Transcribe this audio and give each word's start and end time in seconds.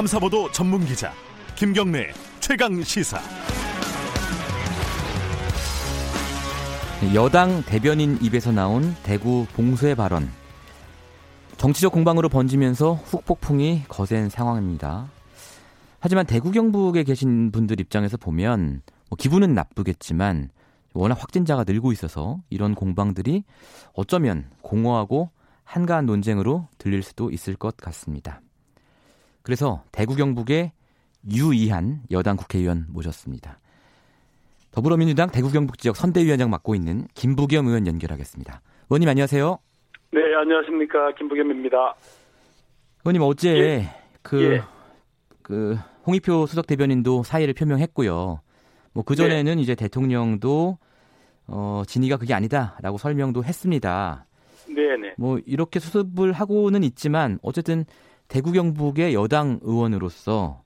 탐사보도 0.00 0.50
전문 0.50 0.82
기자 0.86 1.12
김경래 1.56 2.10
최강 2.38 2.82
시사. 2.82 3.20
여당 7.12 7.62
대변인 7.64 8.16
입에서 8.22 8.50
나온 8.50 8.96
대구 9.02 9.44
봉쇄 9.52 9.94
발언. 9.94 10.30
정치적 11.58 11.92
공방으로 11.92 12.30
번지면서 12.30 12.94
후폭풍이 12.94 13.82
거센 13.88 14.30
상황입니다. 14.30 15.10
하지만 15.98 16.24
대구 16.24 16.50
경북에 16.50 17.02
계신 17.02 17.52
분들 17.52 17.78
입장에서 17.78 18.16
보면 18.16 18.80
뭐 19.10 19.16
기분은 19.18 19.52
나쁘겠지만 19.52 20.48
워낙 20.94 21.20
확진자가 21.20 21.64
늘고 21.64 21.92
있어서 21.92 22.40
이런 22.48 22.74
공방들이 22.74 23.44
어쩌면 23.92 24.48
공허하고 24.62 25.28
한가한 25.64 26.06
논쟁으로 26.06 26.68
들릴 26.78 27.02
수도 27.02 27.30
있을 27.30 27.54
것 27.54 27.76
같습니다. 27.76 28.40
그래서 29.50 29.82
대구 29.90 30.14
경북의 30.14 30.70
유이한 31.28 32.02
여당 32.12 32.36
국회의원 32.36 32.86
모셨습니다. 32.88 33.58
더불어민주당 34.70 35.28
대구 35.28 35.50
경북 35.50 35.76
지역 35.76 35.96
선대위원장 35.96 36.50
맡고 36.50 36.76
있는 36.76 37.08
김부겸 37.14 37.66
의원 37.66 37.88
연결하겠습니다. 37.88 38.60
의원님 38.88 39.08
안녕하세요. 39.08 39.58
네, 40.12 40.20
안녕하십니까. 40.36 41.16
김부겸입니다. 41.16 41.94
의원님 43.04 43.22
어제 43.22 43.50
예. 43.58 43.90
그, 44.22 44.40
예. 44.40 44.62
그 45.42 45.76
홍익표 46.06 46.46
수석 46.46 46.68
대변인도 46.68 47.24
사의를 47.24 47.52
표명했고요. 47.54 48.40
뭐 48.92 49.02
그전에는 49.02 49.56
네. 49.56 49.60
이제 49.60 49.74
대통령도 49.74 50.78
어, 51.48 51.82
진위가 51.88 52.18
그게 52.18 52.34
아니다라고 52.34 52.98
설명도 52.98 53.42
했습니다. 53.42 54.26
네네. 54.68 55.14
뭐 55.18 55.40
이렇게 55.44 55.80
수습을 55.80 56.34
하고는 56.34 56.84
있지만 56.84 57.40
어쨌든 57.42 57.84
대구 58.30 58.52
경북의 58.52 59.12
여당 59.12 59.58
의원으로서 59.62 60.62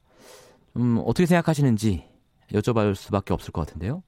음, 0.77 0.99
어떻게 1.07 1.25
생각하시는지 1.27 2.05
여쭤볼 2.53 2.95
수밖에 2.95 3.33
없을 3.33 3.53
것 3.53 3.67
같은데요. 3.67 4.03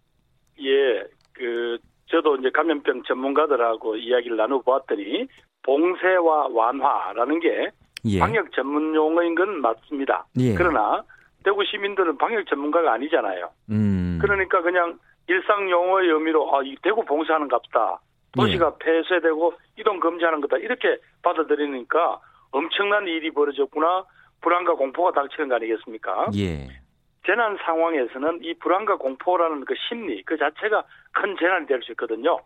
예, 0.60 1.02
그, 1.32 1.78
저도 2.06 2.36
이제 2.36 2.50
감염병 2.50 3.02
전문가들하고 3.04 3.96
이야기를 3.96 4.36
나눠보았더니, 4.36 5.26
봉쇄와 5.62 6.48
완화라는 6.52 7.40
게 7.40 7.70
예. 8.04 8.18
방역 8.18 8.52
전문 8.52 8.94
용어인 8.94 9.34
건 9.34 9.60
맞습니다. 9.62 10.26
예. 10.38 10.54
그러나, 10.54 11.02
대구 11.42 11.64
시민들은 11.64 12.18
방역 12.18 12.46
전문가가 12.46 12.92
아니잖아요. 12.92 13.48
음. 13.70 14.18
그러니까 14.20 14.60
그냥 14.60 14.98
일상 15.28 15.70
용어의 15.70 16.10
의미로, 16.10 16.54
아, 16.54 16.62
이 16.62 16.76
대구 16.82 17.04
봉쇄하는 17.04 17.48
갑다. 17.48 18.00
도시가 18.36 18.74
예. 18.74 18.84
폐쇄되고 18.84 19.54
이동 19.78 19.98
금지하는 19.98 20.42
거다. 20.42 20.58
이렇게 20.58 20.98
받아들이니까 21.22 22.20
엄청난 22.50 23.06
일이 23.06 23.30
벌어졌구나. 23.30 24.04
불안과 24.40 24.74
공포가 24.74 25.12
닥치는 25.12 25.48
거 25.48 25.56
아니겠습니까? 25.56 26.30
예. 26.36 26.68
재난 27.24 27.56
상황에서는 27.64 28.40
이 28.42 28.54
불안과 28.54 28.96
공포라는 28.96 29.64
그 29.64 29.74
심리 29.88 30.22
그 30.22 30.36
자체가 30.36 30.84
큰 31.12 31.36
재난이 31.38 31.66
될 31.66 31.82
수 31.82 31.92
있거든요. 31.92 32.38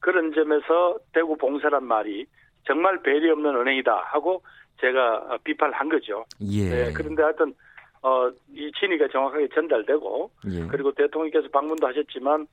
그런 0.00 0.32
점에서 0.32 0.98
대구 1.12 1.36
봉쇄란 1.36 1.84
말이 1.84 2.26
정말 2.64 3.02
배리 3.02 3.30
없는 3.30 3.56
은행이다 3.56 3.96
하고 4.12 4.42
제가 4.80 5.38
비판을 5.44 5.74
한 5.74 5.88
거죠. 5.88 6.24
예. 6.42 6.68
네, 6.68 6.92
그런데 6.92 7.22
하여튼 7.22 7.54
어, 8.02 8.30
이 8.52 8.70
진위가 8.78 9.08
정확하게 9.08 9.48
전달되고 9.54 10.30
예. 10.52 10.66
그리고 10.68 10.92
대통령께서 10.92 11.48
방문도 11.48 11.86
하셨지만 11.86 12.46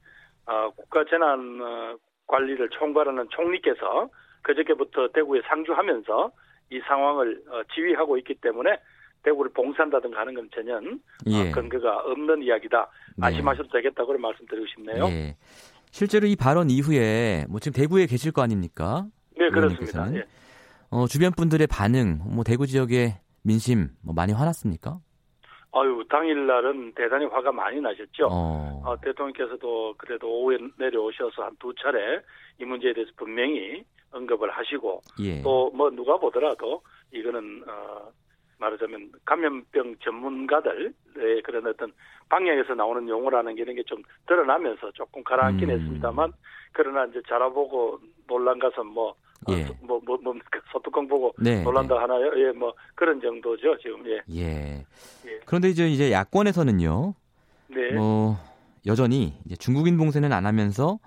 어, 0.47 0.69
국가 0.75 1.03
재난 1.05 1.59
어, 1.61 1.97
관리를 2.27 2.69
총괄하는 2.69 3.27
총리께서 3.29 4.07
그저께부터 4.41 5.09
대구에 5.09 5.41
상주하면서 5.47 6.31
이 6.71 6.79
상황을 6.87 7.41
어, 7.49 7.61
지휘하고 7.73 8.17
있기 8.17 8.35
때문에 8.35 8.77
대구를 9.23 9.51
봉쇄한다든가 9.53 10.19
하는 10.19 10.33
건 10.35 10.49
전혀 10.53 10.79
예. 11.27 11.49
어, 11.49 11.51
근거가 11.51 11.97
없는 12.11 12.43
이야기다. 12.43 12.89
네. 13.17 13.25
안심하셔도 13.27 13.69
되겠다고 13.69 14.07
그런 14.07 14.21
말씀드리고 14.21 14.67
싶네요. 14.67 15.05
예. 15.07 15.35
실제로 15.91 16.27
이 16.27 16.35
발언 16.35 16.69
이후에 16.69 17.45
뭐 17.49 17.59
지금 17.59 17.79
대구에 17.81 18.05
계실 18.05 18.31
거 18.31 18.41
아닙니까? 18.41 19.05
네, 19.37 19.49
그렇습니다. 19.49 20.13
예. 20.15 20.25
어, 20.91 21.07
주변 21.07 21.31
분들의 21.31 21.65
반응, 21.67 22.19
뭐 22.35 22.43
대구 22.43 22.67
지역의 22.67 23.15
민심 23.43 23.89
뭐 24.03 24.13
많이 24.13 24.33
화났습니까? 24.33 24.99
아유, 25.71 26.03
당일 26.09 26.47
날은 26.47 26.93
대단히 26.95 27.25
화가 27.25 27.51
많이 27.51 27.81
나셨죠. 27.81 28.27
어. 28.29 28.81
어, 28.85 28.95
대통령께서도 29.01 29.95
그래도 29.97 30.27
오후에 30.29 30.57
내려오셔서 30.77 31.43
한 31.43 31.55
두 31.59 31.73
차례 31.81 32.19
이 32.59 32.65
문제에 32.65 32.93
대해서 32.93 33.11
분명히 33.17 33.83
언급을 34.15 34.49
하시고 34.51 35.01
예. 35.19 35.41
또뭐 35.41 35.91
누가 35.91 36.17
보더라도 36.17 36.81
이거는 37.11 37.63
어 37.67 38.09
말하자면 38.57 39.11
감염병 39.25 39.95
전문가들의 40.01 41.41
그런 41.43 41.67
어떤 41.67 41.91
방향에서 42.29 42.73
나오는 42.73 43.07
용어라는 43.07 43.55
게 43.55 43.61
이런 43.63 43.75
게 43.75 43.83
좀 43.85 44.01
드러나면서 44.27 44.91
조금 44.93 45.23
가라앉긴 45.23 45.69
음. 45.69 45.75
했습니다만 45.75 46.31
그러나 46.71 47.05
이제 47.05 47.21
자라보고 47.27 47.99
논란 48.27 48.57
가서 48.59 48.83
뭐 48.83 49.13
예. 49.49 49.67
뭐, 49.81 50.01
뭐, 50.05 50.17
뭐, 50.23 50.33
소뚜껑 50.71 51.07
보고 51.07 51.33
네, 51.37 51.61
놀란다 51.61 52.01
하나요? 52.01 52.31
예, 52.35 52.51
뭐, 52.51 52.73
그런 52.95 53.21
정도죠, 53.21 53.77
지금, 53.77 54.03
예. 54.07 54.19
예. 54.31 54.85
예. 55.27 55.39
그런데 55.45 55.69
이제 55.69 55.87
이제 55.87 56.11
야권에서는요. 56.11 57.13
네. 57.67 57.91
뭐 57.91 58.37
여전히 58.87 59.33
이제 59.45 59.55
중국인 59.55 59.97
봉쇄는 59.97 60.31
안 60.33 60.47
하면서 60.47 60.97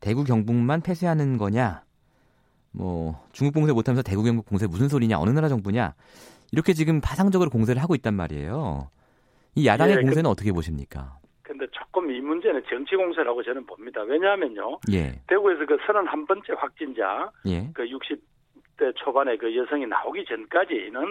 대구 0.00 0.24
경북만 0.24 0.80
폐쇄하는 0.80 1.36
거냐? 1.36 1.82
뭐 2.72 3.14
중국 3.32 3.54
봉쇄 3.54 3.72
못하면서 3.72 4.02
대구 4.02 4.22
경북 4.22 4.46
봉쇄 4.46 4.66
무슨 4.66 4.88
소리냐? 4.88 5.18
어느 5.18 5.30
나라 5.30 5.48
정부냐? 5.48 5.94
이렇게 6.52 6.72
지금 6.72 7.00
파상적으로 7.00 7.50
공세를 7.50 7.82
하고 7.82 7.94
있단 7.94 8.14
말이에요. 8.14 8.88
이 9.54 9.66
야당의 9.66 9.92
예, 9.92 9.96
그- 9.96 10.02
공세는 10.02 10.28
어떻게 10.30 10.52
보십니까? 10.52 11.18
근데 11.42 11.66
조금 11.70 12.10
이 12.10 12.20
문제는 12.20 12.62
정치 12.70 12.96
공세라고 12.96 13.42
저는 13.42 13.66
봅니다. 13.66 14.02
왜냐하면요. 14.02 14.78
예, 14.92 15.20
대구에서 15.26 15.66
그 15.66 15.76
31번째 15.78 16.56
확진자, 16.56 17.30
예, 17.46 17.68
그 17.74 17.84
60대 17.84 18.94
초반에 18.96 19.36
그 19.36 19.54
여성이 19.54 19.86
나오기 19.86 20.24
전까지는 20.24 21.02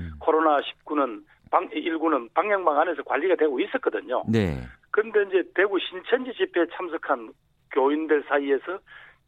음. 0.00 0.10
코로나 0.18 0.58
19는 0.60 1.22
방, 1.50 1.68
19는 1.68 2.32
방역망 2.32 2.78
안에서 2.78 3.02
관리가 3.02 3.34
되고 3.36 3.60
있었거든요. 3.60 4.24
네, 4.28 4.62
그런데 4.90 5.22
이제 5.28 5.50
대구 5.54 5.78
신천지 5.80 6.32
집회에 6.34 6.64
참석한 6.74 7.32
교인들 7.72 8.24
사이에서 8.28 8.78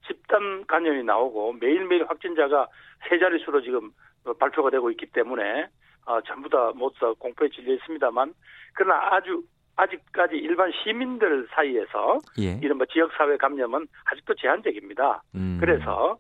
집단 0.06 0.64
감염이 0.66 1.02
나오고 1.04 1.54
매일매일 1.60 2.04
확진자가 2.08 2.68
세 3.08 3.18
자릿수로 3.18 3.62
지금 3.62 3.90
어, 4.24 4.32
발표가 4.34 4.70
되고 4.70 4.90
있기 4.90 5.06
때문에 5.06 5.66
어, 6.06 6.20
전부 6.22 6.48
다 6.48 6.72
모두 6.74 7.14
공포에 7.18 7.48
질려 7.48 7.74
있습니다만 7.74 8.32
그러나 8.74 9.14
아주 9.14 9.42
아직까지 9.76 10.36
일반 10.36 10.70
시민들 10.82 11.46
사이에서 11.50 12.18
예. 12.38 12.58
이른바 12.62 12.84
지역사회 12.92 13.36
감염은 13.38 13.86
아직도 14.04 14.34
제한적입니다. 14.34 15.22
음. 15.34 15.56
그래서 15.60 16.19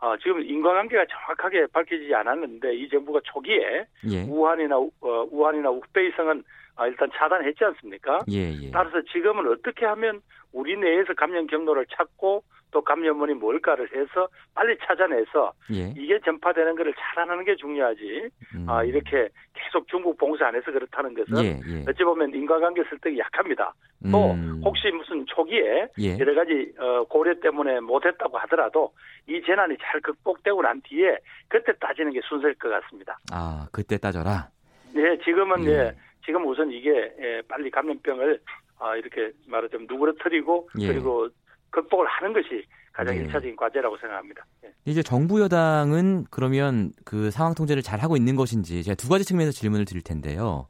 어, 0.00 0.16
지금 0.18 0.42
인과관계가 0.42 1.04
정확하게 1.10 1.66
밝혀지지 1.72 2.14
않았는데 2.14 2.74
이 2.74 2.88
정부가 2.88 3.20
초기에 3.24 3.86
예, 4.10 4.22
우한이나 4.28 4.78
우- 4.78 4.90
어, 5.00 5.26
우한이나 5.30 5.70
우베이성은 5.70 6.42
어, 6.78 6.86
일단 6.86 7.08
차단했지 7.14 7.64
않습니까? 7.64 8.18
예, 8.30 8.52
예. 8.52 8.70
따라서 8.70 9.00
지금은 9.12 9.50
어떻게 9.50 9.86
하면 9.86 10.20
우리 10.52 10.76
내에서 10.76 11.14
감염 11.14 11.46
경로를 11.46 11.86
찾고 11.90 12.42
또 12.70 12.82
감염원이 12.82 13.34
뭘까를 13.34 13.88
해서 13.94 14.28
빨리 14.54 14.76
찾아내서 14.84 15.52
예. 15.72 15.92
이게 15.96 16.18
전파되는 16.20 16.76
것을 16.76 16.94
차단하는 16.98 17.44
게 17.44 17.56
중요하지. 17.56 18.28
음. 18.54 18.66
아 18.68 18.84
이렇게 18.84 19.28
계속 19.54 19.86
중국 19.88 20.16
봉쇄 20.18 20.44
안 20.44 20.54
해서 20.54 20.70
그렇다는 20.70 21.14
것은 21.14 21.44
예, 21.44 21.60
예. 21.66 21.84
어찌 21.88 22.04
보면 22.04 22.34
인과관계 22.34 22.82
설득이 22.88 23.18
약합니다. 23.18 23.72
또 24.10 24.32
음. 24.32 24.60
혹시 24.64 24.90
무슨 24.90 25.24
초기에 25.26 25.88
예. 25.98 26.18
여러 26.18 26.34
가지 26.34 26.72
어, 26.78 27.04
고려 27.04 27.34
때문에 27.40 27.80
못했다고 27.80 28.36
하더라도 28.38 28.92
이 29.28 29.40
재난이 29.44 29.76
잘 29.80 30.00
극복되고 30.00 30.62
난 30.62 30.80
뒤에 30.82 31.18
그때 31.48 31.72
따지는 31.78 32.12
게 32.12 32.20
순서일 32.28 32.54
것 32.54 32.68
같습니다. 32.68 33.18
아, 33.32 33.66
그때 33.72 33.96
따져라. 33.96 34.48
네, 34.92 35.18
지금은 35.24 35.64
예. 35.64 35.70
예, 35.70 35.92
지금 36.24 36.46
우선 36.46 36.70
이게 36.70 36.90
예, 37.20 37.42
빨리 37.48 37.70
감염병을 37.70 38.40
아, 38.78 38.96
이렇게 38.96 39.32
말하자면 39.46 39.86
누그러뜨리고 39.90 40.68
예. 40.80 40.88
그리고 40.88 41.28
극복을 41.70 42.06
하는 42.06 42.32
것이 42.32 42.64
가장 42.92 43.14
예. 43.16 43.20
일차적인 43.20 43.56
과제라고 43.56 43.96
생각합니다. 43.98 44.44
예. 44.64 44.72
이제 44.84 45.02
정부 45.02 45.40
여당은 45.40 46.26
그러면 46.30 46.92
그 47.04 47.30
상황 47.30 47.54
통제를 47.54 47.82
잘 47.82 48.00
하고 48.00 48.16
있는 48.16 48.36
것인지 48.36 48.82
제가 48.82 48.94
두 48.94 49.08
가지 49.08 49.24
측면에서 49.24 49.52
질문을 49.52 49.84
드릴 49.84 50.02
텐데요. 50.02 50.68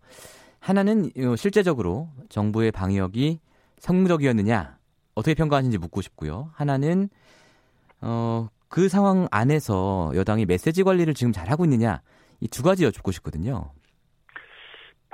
하나는 0.58 1.10
어, 1.18 1.36
실제적으로 1.36 2.08
정부의 2.28 2.72
방역이 2.72 3.40
성공적이었느냐 3.78 4.78
어떻게 5.14 5.34
평가하시는지 5.34 5.78
묻고 5.78 6.00
싶고요. 6.02 6.50
하나는 6.54 7.08
어, 8.00 8.48
그 8.68 8.88
상황 8.88 9.28
안에서 9.30 10.12
여당이 10.14 10.46
메시지 10.46 10.82
관리를 10.82 11.14
지금 11.14 11.32
잘 11.32 11.48
하고 11.50 11.64
있느냐 11.64 12.00
이 12.40 12.48
두 12.48 12.62
가지 12.62 12.84
여쭙고 12.84 13.12
싶거든요. 13.12 13.70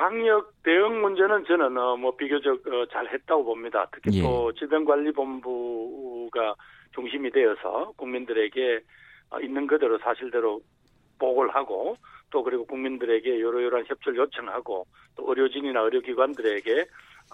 방역 0.03 0.53
대응 0.65 1.01
문제는 1.01 1.45
저는 1.45 1.79
어, 1.79 1.97
뭐 1.97 2.17
비교적 2.17 2.67
어, 2.67 2.85
잘 2.91 3.07
했다고 3.07 3.45
봅니다. 3.45 3.87
특히 3.93 4.19
예. 4.19 4.23
또 4.23 4.53
질병관리본부가 4.55 6.57
중심이 6.93 7.31
되어서 7.31 7.93
국민들에게 7.97 8.81
어, 9.31 9.39
있는 9.39 9.69
그대로 9.69 9.97
사실대로 9.99 10.61
보고를 11.21 11.55
하고 11.55 11.97
또 12.31 12.43
그리고 12.43 12.67
국민들에게 12.67 13.41
여러여러한 13.41 13.87
협조를 13.87 14.19
요청하고 14.19 14.85
또 15.15 15.25
의료진이나 15.29 15.83
의료기관들에게 15.83 16.85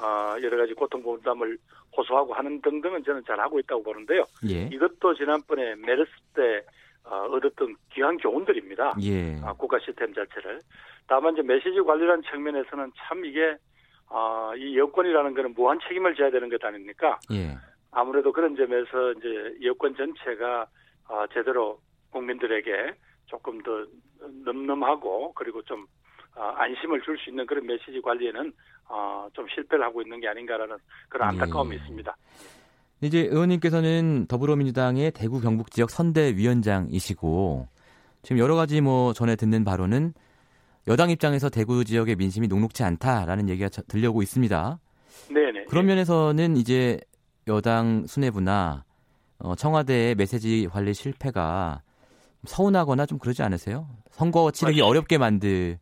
어, 0.02 0.36
여러 0.42 0.58
가지 0.58 0.74
고통분담을 0.74 1.56
호소하고 1.96 2.34
하는 2.34 2.60
등등은 2.60 3.02
저는 3.02 3.22
잘 3.26 3.40
하고 3.40 3.58
있다고 3.60 3.82
보는데요. 3.82 4.24
예. 4.46 4.68
이것도 4.70 5.14
지난번에 5.14 5.74
메르스 5.76 6.10
때 6.34 6.58
어, 6.58 6.62
얻었던 7.04 7.76
귀한 7.92 8.16
교훈들입니다. 8.18 8.94
예. 9.02 9.40
아, 9.42 9.52
국가 9.54 9.78
시스템 9.78 10.12
자체를. 10.14 10.60
다만 11.06 11.32
이제 11.34 11.42
메시지 11.42 11.80
관리라는 11.80 12.22
측면에서는 12.30 12.92
참 12.96 13.24
이게 13.24 13.56
아, 14.10 14.52
이 14.56 14.76
여권이라는 14.78 15.34
거는 15.34 15.54
무한 15.54 15.78
책임을 15.86 16.14
져야 16.14 16.30
되는 16.30 16.48
것 16.48 16.62
아닙니까? 16.64 17.18
예. 17.32 17.56
아무래도 17.90 18.32
그런 18.32 18.56
점에서 18.56 19.12
이제 19.12 19.56
여권 19.64 19.94
전체가 19.96 20.66
아, 21.08 21.26
제대로 21.32 21.80
국민들에게 22.10 22.94
조금 23.26 23.62
더 23.62 23.86
넘넘하고 24.44 25.32
그리고 25.34 25.62
좀 25.62 25.86
아, 26.34 26.54
안심을 26.58 27.02
줄 27.02 27.16
수 27.18 27.30
있는 27.30 27.46
그런 27.46 27.66
메시지 27.66 28.00
관리에는 28.00 28.52
아, 28.88 29.28
좀 29.32 29.46
실패를 29.48 29.84
하고 29.84 30.02
있는 30.02 30.20
게 30.20 30.28
아닌가라는 30.28 30.76
그런 31.08 31.28
안타까움이 31.28 31.74
예. 31.74 31.80
있습니다. 31.80 32.16
이제 33.00 33.20
의원님께서는 33.20 34.26
더불어민주당의 34.28 35.12
대구 35.12 35.40
경북 35.40 35.70
지역 35.70 35.90
선대위원장이시고 35.90 37.68
지금 38.22 38.38
여러 38.38 38.56
가지 38.56 38.80
뭐 38.80 39.12
전에 39.12 39.36
듣는 39.36 39.64
바로는 39.64 40.14
여당 40.88 41.10
입장에서 41.10 41.48
대구 41.48 41.84
지역의 41.84 42.16
민심이 42.16 42.48
녹록지 42.48 42.82
않다라는 42.82 43.48
얘기가 43.50 43.68
저- 43.68 43.82
들려오고 43.82 44.22
있습니다. 44.22 44.78
네네. 45.32 45.64
그런 45.66 45.86
면에서는 45.86 46.56
이제 46.56 46.98
여당 47.46 48.06
수뇌부나 48.06 48.84
어, 49.40 49.54
청와대의 49.54 50.16
메시지 50.16 50.66
관리 50.70 50.92
실패가 50.94 51.82
서운하거나 52.46 53.06
좀 53.06 53.18
그러지 53.18 53.42
않으세요? 53.42 53.86
선거 54.10 54.50
치르기 54.50 54.82
아, 54.82 54.86
어렵게 54.86 55.18
만들고 55.18 55.78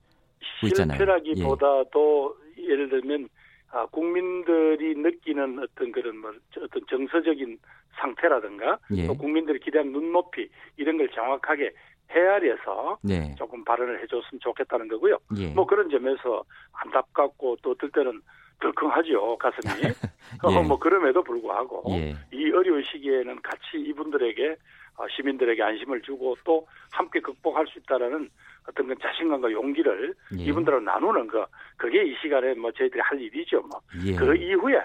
있잖아요. 0.66 0.98
실패라기보다도 0.98 2.34
예. 2.58 2.74
를 2.74 2.90
들면 2.90 3.28
아, 3.76 3.84
국민들이 3.87 4.94
느끼는 4.94 5.58
어떤 5.58 5.93
그런 5.93 6.17
뭐 6.17 6.32
저- 6.50 6.62
어떤 6.62 6.81
정서적인 6.88 7.58
상태라든가 8.00 8.78
예. 8.94 9.06
또 9.06 9.14
국민들이 9.14 9.58
기대하는 9.58 9.93
눈높이 9.93 10.49
이런 10.78 10.96
걸 10.96 11.08
정확하게 11.11 11.73
헤아려서 12.11 12.99
네. 13.02 13.34
조금 13.37 13.62
발언을 13.64 14.00
해줬으면 14.02 14.40
좋겠다는 14.40 14.88
거고요. 14.88 15.19
예. 15.37 15.49
뭐 15.49 15.67
그런 15.67 15.90
점에서 15.90 16.43
안타깝고 16.73 17.58
또 17.62 17.73
어떨 17.73 17.90
때는 17.90 18.23
덜컹하죠 18.61 19.37
가슴이. 19.37 19.62
예. 19.84 19.94
어, 20.43 20.62
뭐 20.62 20.78
그럼에도 20.78 21.23
불구하고 21.23 21.82
예. 21.90 22.14
이 22.32 22.50
어려운 22.52 22.82
시기에는 22.82 23.43
같이 23.43 23.76
이분들에게 23.76 24.50
어, 24.52 24.56
시민들에게 25.16 25.62
안심을 25.62 26.02
주고 26.02 26.37
또 26.44 26.66
함께 26.90 27.20
극복할 27.20 27.66
수 27.66 27.78
있다라는 27.78 28.31
어떤 28.69 28.88
그 28.88 28.94
자신감과 29.00 29.52
용기를 29.52 30.14
예. 30.38 30.43
이분들하고 30.43 30.82
나누는 30.82 31.28
거 31.28 31.46
그게 31.76 32.04
이 32.04 32.14
시간에 32.20 32.54
뭐 32.54 32.72
저희들이 32.72 33.00
할 33.00 33.20
일이죠. 33.20 33.60
뭐. 33.62 33.81
예. 34.04 34.14
그 34.14 34.34
이후에 34.34 34.81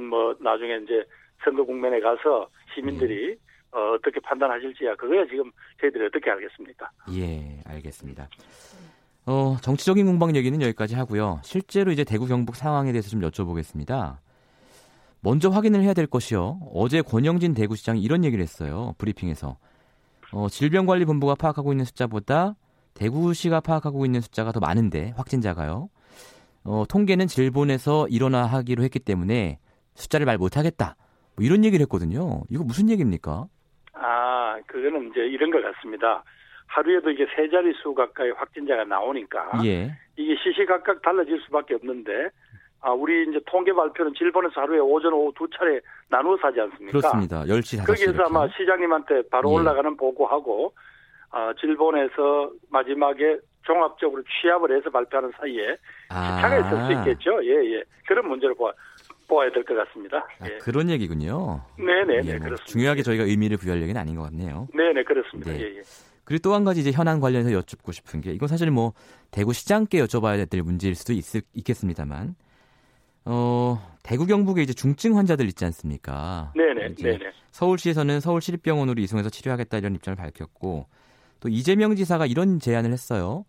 뭐 0.00 0.34
나중에 0.40 0.78
이제 0.84 1.04
선거 1.44 1.64
국면에 1.64 2.00
가서 2.00 2.48
시민들이 2.74 3.30
예. 3.30 3.36
어, 3.72 3.92
어떻게 3.92 4.20
판단하실지야 4.20 4.94
그거야 4.96 5.26
지금 5.26 5.50
저희들이 5.80 6.06
어떻게 6.06 6.30
알겠습니까? 6.30 6.90
예, 7.14 7.60
알겠습니다. 7.66 8.28
어, 9.26 9.56
정치적인 9.60 10.06
공방 10.06 10.34
얘기는 10.36 10.60
여기까지 10.62 10.94
하고요. 10.94 11.40
실제로 11.42 11.90
이제 11.90 12.04
대구 12.04 12.26
경북 12.26 12.56
상황에 12.56 12.92
대해서 12.92 13.10
좀 13.10 13.20
여쭤보겠습니다. 13.20 14.18
먼저 15.20 15.48
확인을 15.48 15.82
해야 15.82 15.94
될 15.94 16.06
것이요. 16.06 16.60
어제 16.72 17.02
권영진 17.02 17.54
대구시장이 17.54 18.00
이런 18.00 18.24
얘기를 18.24 18.42
했어요. 18.42 18.94
브리핑에서. 18.98 19.56
어, 20.32 20.48
질병관리본부가 20.48 21.34
파악하고 21.36 21.72
있는 21.72 21.84
숫자보다 21.84 22.56
대구시가 22.94 23.60
파악하고 23.60 24.04
있는 24.04 24.20
숫자가 24.20 24.52
더 24.52 24.60
많은데 24.60 25.12
확진자가요. 25.16 25.88
어, 26.64 26.84
통계는 26.88 27.26
질본에서 27.26 28.08
일어나 28.08 28.44
하기로 28.46 28.82
했기 28.82 28.98
때문에 28.98 29.58
숫자를 29.94 30.26
말 30.26 30.36
못하겠다. 30.36 30.96
뭐 31.36 31.44
이런 31.44 31.64
얘기를 31.64 31.82
했거든요. 31.84 32.42
이거 32.50 32.64
무슨 32.64 32.90
얘기입니까? 32.90 33.46
아 33.92 34.58
그거는 34.66 35.10
이제 35.10 35.20
이런 35.20 35.50
것 35.50 35.62
같습니다. 35.62 36.24
하루에도 36.66 37.10
이게 37.10 37.26
세 37.36 37.48
자릿수 37.48 37.94
가까이 37.94 38.30
확진자가 38.30 38.84
나오니까 38.84 39.64
예. 39.64 39.96
이게 40.16 40.34
시시각각 40.42 41.02
달라질 41.02 41.40
수밖에 41.42 41.74
없는데 41.74 42.30
아 42.86 42.92
우리 42.92 43.28
이제 43.28 43.40
통계 43.50 43.72
발표는 43.72 44.12
질본에서 44.16 44.60
하루에 44.60 44.78
오전 44.78 45.12
오후 45.12 45.32
두 45.36 45.48
차례 45.58 45.80
나누어서 46.08 46.46
하지 46.46 46.60
않습니까? 46.60 46.92
그렇습니다. 46.96 47.42
10시, 47.42 47.80
5시. 47.82 47.86
거기에서 47.86 48.22
아마 48.22 48.46
시장님한테 48.56 49.22
바로 49.28 49.50
예. 49.50 49.54
올라가는 49.56 49.96
보고하고 49.96 50.72
아 51.32 51.52
질본에서 51.60 52.52
마지막에 52.70 53.38
종합적으로 53.62 54.22
취합을 54.40 54.76
해서 54.76 54.88
발표하는 54.90 55.32
사이에 55.40 55.76
차가 56.08 56.58
있을 56.58 56.86
수 56.86 56.92
있겠죠. 57.00 57.44
예, 57.44 57.74
예. 57.74 57.82
그런 58.06 58.28
문제를 58.28 58.54
보아, 58.54 58.70
보아야 59.26 59.50
될 59.50 59.64
것 59.64 59.74
같습니다. 59.74 60.18
아, 60.38 60.46
예. 60.48 60.58
그런 60.58 60.88
얘기군요. 60.88 61.60
네네네, 61.76 62.14
예, 62.18 62.34
뭐 62.36 62.44
그렇습니다. 62.44 62.64
중요하게 62.66 63.02
저희가 63.02 63.24
의미를 63.24 63.56
부여할 63.56 63.82
얘기는 63.82 64.00
아닌 64.00 64.14
것 64.14 64.22
같네요. 64.22 64.68
네네, 64.72 65.02
그렇습니다. 65.02 65.50
네. 65.50 65.58
예, 65.58 65.76
예. 65.78 65.80
그리고 66.22 66.40
또 66.42 66.54
한 66.54 66.62
가지 66.62 66.82
이제 66.82 66.92
현안 66.92 67.18
관련해서 67.18 67.52
여쭙고 67.52 67.90
싶은 67.90 68.20
게 68.20 68.30
이건 68.30 68.46
사실 68.46 68.70
뭐 68.70 68.92
대구 69.32 69.52
시장께 69.52 69.98
여쭤봐야 70.04 70.48
될 70.48 70.62
문제일 70.62 70.94
수도 70.94 71.12
있, 71.12 71.24
있겠습니다만 71.54 72.36
어 73.26 73.78
대구 74.02 74.24
경북에 74.26 74.62
이제 74.62 74.72
중증 74.72 75.18
환자들 75.18 75.46
있지 75.48 75.64
않습니까? 75.64 76.52
네네, 76.54 76.94
네네. 76.94 77.18
서울시에서는 77.50 78.20
서울시립병원으로 78.20 79.02
이송해서 79.02 79.30
치료하겠다 79.30 79.78
이런 79.78 79.94
입장을 79.96 80.16
밝혔고 80.16 80.86
또 81.40 81.48
이재명 81.48 81.96
지사가 81.96 82.26
이런 82.26 82.60
제안을 82.60 82.92
했어요. 82.92 83.44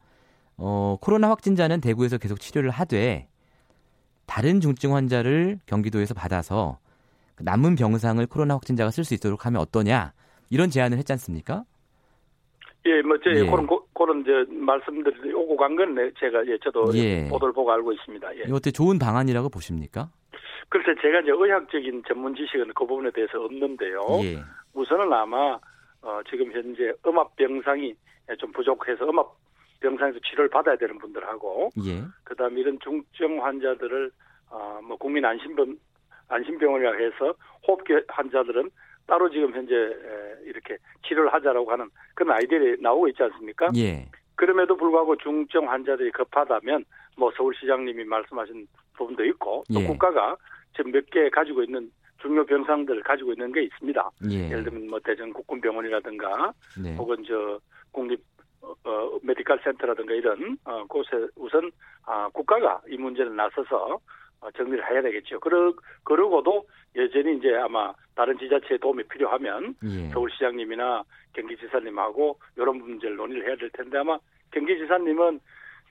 어 0.58 0.98
코로나 1.00 1.30
확진자는 1.30 1.82
대구에서 1.82 2.18
계속 2.18 2.40
치료를 2.40 2.72
하되 2.72 3.28
다른 4.26 4.60
중증 4.60 4.96
환자를 4.96 5.60
경기도에서 5.68 6.16
받아서 6.16 6.80
그 7.36 7.44
남은 7.44 7.76
병상을 7.76 8.26
코로나 8.26 8.56
확진자가 8.56 8.90
쓸 8.90 9.04
수 9.04 9.14
있도록 9.14 9.46
하면 9.46 9.62
어떠냐 9.62 10.14
이런 10.50 10.72
제안을 10.72 10.98
했지 10.98 11.12
않습니까? 11.14 11.66
예, 12.88 13.02
뭐, 13.02 13.18
저, 13.24 13.30
예. 13.32 13.46
그런, 13.50 13.68
고- 13.68 13.86
그런, 13.94 14.24
저, 14.26 14.46
말씀들이 14.52 15.34
오고 15.34 15.56
간 15.58 15.76
건 15.76 15.96
제가, 16.20 16.46
예, 16.48 16.58
저도 16.64 16.92
예. 16.96 17.28
보도를 17.30 17.54
보고 17.54 17.72
알고 17.72 17.92
있습니다. 17.94 18.38
예. 18.38 18.44
어때 18.52 18.72
좋은 18.72 18.98
방안이라고 19.00 19.50
보십니까? 19.50 20.10
그래서 20.70 21.00
제가 21.02 21.20
이제 21.22 21.32
의학적인 21.32 22.04
전문 22.08 22.36
지식은 22.36 22.74
그 22.76 22.86
부분에 22.86 23.12
대해서 23.12 23.42
없는데요. 23.44 24.00
예. 24.24 24.38
우선은 24.74 25.12
아마, 25.14 25.58
어, 26.02 26.20
지금 26.30 26.52
현재 26.52 26.94
음압 27.06 27.36
병상이 27.36 27.94
좀 28.40 28.52
부족해서 28.52 29.06
음압 29.10 29.28
병상에서 29.80 30.20
치료를 30.28 30.50
받아야 30.50 30.76
되는 30.76 30.98
분들하고, 30.98 31.70
예. 31.86 32.02
그 32.24 32.36
다음에 32.36 32.60
이런 32.62 32.78
중증 32.84 33.44
환자들을, 33.44 34.12
어, 34.50 34.80
뭐, 34.84 34.98
국민 34.98 35.24
안심병, 35.26 35.76
안심병원이라 36.30 36.94
해서 36.94 37.34
호흡기 37.68 37.94
환자들은 38.08 38.70
따로 39.08 39.30
지금 39.30 39.52
현재 39.54 39.74
에, 39.76 40.38
이렇게 40.46 40.78
치료를 41.08 41.34
하자라고 41.34 41.72
하는 41.72 41.90
그런 42.14 42.36
아이디어가 42.36 42.76
나오고 42.82 43.08
있지 43.08 43.24
않습니까? 43.24 43.70
예. 43.78 44.06
그럼에도 44.36 44.76
불구하고 44.78 45.16
중증 45.18 45.70
환자들이 45.70 46.12
급하다면 46.12 46.86
뭐 47.18 47.32
서울시장님이 47.36 48.04
말씀하신 48.04 48.68
부분도 48.96 49.26
있고 49.26 49.64
또 49.74 49.82
예. 49.82 49.88
국가가 49.88 50.36
지금 50.76 50.92
몇 50.92 51.04
개 51.10 51.30
가지고 51.30 51.64
있는 51.64 51.90
중요 52.22 52.46
병상들을 52.46 53.02
가지고 53.04 53.32
있는 53.32 53.52
게 53.52 53.64
있습니다. 53.64 54.10
예. 54.32 54.50
예를 54.52 54.64
들면 54.66 54.88
뭐 54.88 55.00
대전 55.00 55.32
국군병원이라든가 55.34 56.52
네. 56.84 56.96
혹은 56.96 57.24
저 57.28 57.60
국립 57.92 58.22
어, 58.62 58.74
어, 58.84 59.20
메디컬 59.24 59.60
센터라든가 59.64 60.14
이런 60.14 60.58
어, 60.66 60.84
곳에 60.88 61.10
우선 61.36 61.72
아, 62.06 62.28
국가가 62.34 62.82
이 62.90 62.98
문제를 62.98 63.36
나서서 63.36 63.94
어, 63.94 64.00
정리를 64.56 64.90
해야 64.92 65.02
되겠죠. 65.02 65.40
그러, 65.40 65.74
그러고도 66.04 66.66
여전히 66.96 67.38
이제 67.38 67.54
아마 67.56 67.94
다른 68.16 68.38
지자체의 68.38 68.80
도움이 68.80 69.04
필요하면 69.04 69.76
예. 69.84 70.10
서울시장님이나 70.10 71.04
경기지사님하고 71.34 72.38
이런 72.56 72.78
문제를 72.78 73.16
논의를 73.16 73.48
해야 73.48 73.56
될 73.56 73.70
텐데 73.72 73.98
아마 73.98 74.18
경기지사님은 74.52 75.40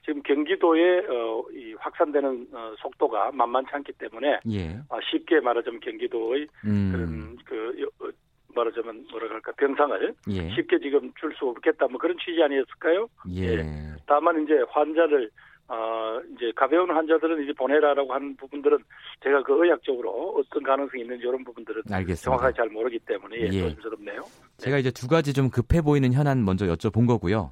지금 0.05 0.21
경기도의 0.23 1.05
어, 1.09 1.43
이 1.51 1.73
확산되는 1.79 2.47
어, 2.53 2.73
속도가 2.79 3.31
만만치 3.33 3.69
않기 3.73 3.93
때문에 3.93 4.39
예. 4.51 4.77
아, 4.89 4.99
쉽게 5.11 5.39
말하자면 5.41 5.79
경기도의 5.81 6.47
음. 6.65 6.91
그런 6.93 7.37
그 7.45 7.81
여- 7.81 8.05
어, 8.07 8.09
말하자면 8.55 9.07
뭐라 9.11 9.27
그럴까 9.27 9.51
병상을 9.53 10.13
예. 10.29 10.49
쉽게 10.55 10.79
지금 10.79 11.11
줄 11.19 11.33
수 11.35 11.47
없겠다 11.49 11.87
뭐 11.87 11.99
그런 11.99 12.17
취지 12.17 12.41
아니었을까요? 12.41 13.07
예. 13.35 13.63
다만 14.07 14.43
이제 14.43 14.63
환자를 14.69 15.29
어 15.69 16.19
이제 16.35 16.51
가벼운 16.55 16.89
환자들은 16.89 17.43
이제 17.43 17.51
보내라라고 17.53 18.13
하는 18.13 18.35
부분들은 18.37 18.77
제가 19.23 19.43
그 19.43 19.63
의학적으로 19.65 20.35
어떤 20.37 20.63
가능성이 20.63 21.01
있는지 21.03 21.23
이런 21.27 21.43
부분들은 21.43 21.83
알겠습니다. 21.91 22.21
정확하게 22.23 22.55
잘 22.55 22.69
모르기 22.69 22.99
때문에 22.99 23.35
예, 23.41 23.43
예. 23.51 23.61
조심스럽네요. 23.61 24.23
제가 24.57 24.77
이제 24.77 24.91
두 24.91 25.07
가지 25.07 25.33
좀 25.33 25.49
급해 25.49 25.81
보이는 25.81 26.11
현안 26.13 26.45
먼저 26.45 26.65
여쭤본 26.67 27.05
거고요. 27.07 27.51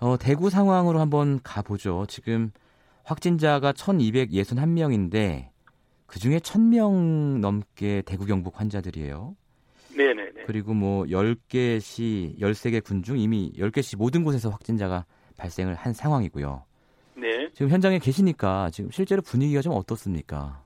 어, 0.00 0.16
대구 0.18 0.48
상황으로 0.50 1.00
한번 1.00 1.40
가보죠. 1.42 2.04
지금 2.08 2.52
확진자가 3.04 3.72
1,261명인데 3.72 5.48
그 6.06 6.18
중에 6.20 6.38
1,000명 6.38 7.40
넘게 7.40 8.02
대구 8.06 8.26
경북 8.26 8.60
환자들이에요. 8.60 9.34
네네네. 9.96 10.44
그리고 10.46 10.74
뭐 10.74 11.04
10개 11.04 11.80
시, 11.80 12.36
13개 12.40 12.82
군 12.84 13.02
중 13.02 13.18
이미 13.18 13.52
10개 13.56 13.82
시 13.82 13.96
모든 13.96 14.22
곳에서 14.24 14.50
확진자가 14.50 15.04
발생을 15.36 15.74
한 15.74 15.92
상황이고요. 15.92 16.64
네. 17.54 17.58
지금 17.58 17.70
현장에 17.70 17.98
계시니까 17.98 18.70
지금 18.70 18.90
실제로 18.90 19.22
분위기가 19.22 19.60
좀 19.60 19.74
어떻습니까? 19.74 20.60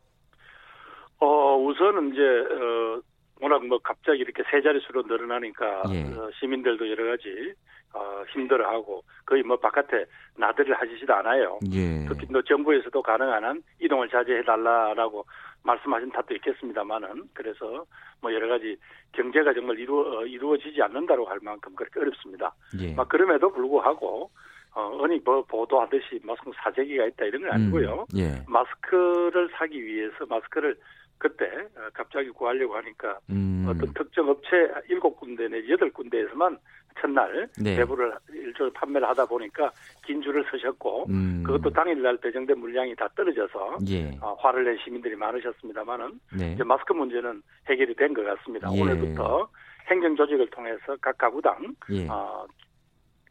어, 1.21 1.57
우선은 1.57 2.13
이제, 2.13 2.23
어, 2.23 3.01
워낙 3.41 3.65
뭐 3.67 3.79
갑자기 3.83 4.21
이렇게 4.21 4.43
세 4.51 4.61
자릿수로 4.63 5.03
늘어나니까 5.03 5.85
예. 5.93 6.03
어, 6.05 6.31
시민들도 6.41 6.91
여러 6.91 7.11
가지 7.11 7.55
어, 7.95 8.25
힘들어하고 8.33 9.03
거의 9.25 9.43
뭐 9.43 9.57
바깥에 9.59 10.07
나들이를 10.37 10.81
하시지도 10.81 11.15
않아요. 11.15 11.59
예. 11.73 12.05
특히 12.09 12.27
뭐 12.31 12.43
정부에서도 12.43 13.01
가능한 13.01 13.45
한 13.45 13.63
이동을 13.81 14.09
자제해 14.09 14.43
달라라고 14.43 15.25
말씀하신 15.63 16.11
탓도 16.11 16.35
있겠습니다만은 16.35 17.29
그래서 17.33 17.85
뭐 18.21 18.33
여러 18.33 18.49
가지 18.49 18.77
경제가 19.13 19.55
정말 19.55 19.79
이루 19.79 20.19
어 20.19 20.27
이루어지지 20.27 20.83
않는다고 20.83 21.25
할 21.27 21.39
만큼 21.43 21.75
그렇게 21.77 22.01
어렵습니다. 22.01 22.53
예. 22.81 22.93
막 22.95 23.09
그럼에도 23.09 23.53
불구하고 23.53 24.31
어 24.79 24.97
어니 25.03 25.21
뭐 25.25 25.43
보도하듯이 25.43 26.21
무슨 26.23 26.53
사재기가 26.63 27.07
있다 27.07 27.25
이런 27.25 27.43
건 27.43 27.51
아니고요. 27.53 28.07
음, 28.15 28.19
예. 28.19 28.45
마스크를 28.47 29.51
사기 29.57 29.85
위해서 29.85 30.25
마스크를 30.29 30.77
그때 31.19 31.47
어, 31.77 31.89
갑자기 31.93 32.31
구하려고 32.31 32.77
하니까 32.77 33.19
음. 33.31 33.67
어떤 33.69 33.93
특정 33.93 34.29
업체 34.29 34.71
일곱 34.89 35.17
군데 35.17 35.49
내지 35.49 35.73
여덟 35.73 35.91
군데에서만 35.91 36.57
첫날 37.01 37.49
네. 37.61 37.75
배부를 37.77 38.13
일종의 38.33 38.73
판매를 38.73 39.09
하다 39.09 39.27
보니까 39.27 39.73
긴 40.07 40.23
줄을 40.23 40.45
서셨고 40.49 41.07
음. 41.09 41.43
그것도 41.45 41.71
당일날 41.71 42.17
배정된 42.19 42.57
물량이 42.59 42.95
다 42.95 43.09
떨어져서 43.17 43.79
예. 43.89 44.17
어, 44.21 44.35
화를 44.39 44.65
낸 44.65 44.79
시민들이 44.85 45.17
많으셨습니다만은 45.17 46.21
네. 46.39 46.53
이제 46.53 46.63
마스크 46.63 46.93
문제는 46.93 47.43
해결이 47.69 47.97
된 47.97 48.15
것 48.15 48.23
같습니다. 48.25 48.69
예. 48.77 48.81
오늘부터 48.81 49.49
행정 49.91 50.15
조직을 50.15 50.49
통해서 50.51 50.97
각 51.01 51.19
가구당 51.19 51.75
예. 51.91 52.07
어, 52.09 52.47